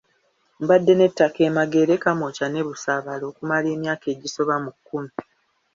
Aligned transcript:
Mbadde 0.61 0.93
n'ettaka 0.95 1.39
e 1.47 1.49
Magere, 1.57 1.93
Kamwokya 2.03 2.47
ne 2.49 2.61
Busabaala 2.67 3.23
okumala 3.31 3.67
emyaka 3.75 4.05
egisoba 4.13 4.55
mu 4.63 4.71
kkumi. 4.75 5.11